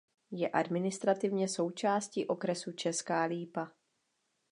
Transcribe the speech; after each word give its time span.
Je 0.31 0.49
administrativně 0.51 1.47
součástí 1.47 2.27
okresu 2.27 2.71
Česká 2.71 3.23
Lípa. 3.23 3.71